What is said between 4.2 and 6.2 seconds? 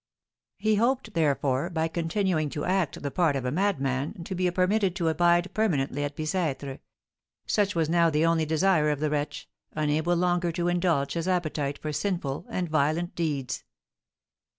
to be permitted to abide permanently at